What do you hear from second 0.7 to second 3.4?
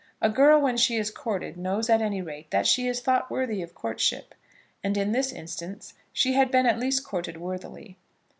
she is courted knows at any rate that she is thought